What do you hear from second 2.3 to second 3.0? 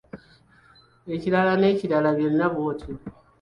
bw'otyo.